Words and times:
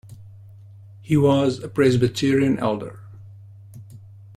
He 0.99 1.15
was 1.15 1.59
a 1.59 1.67
Presbyterian 1.69 2.57
elder. 2.57 3.01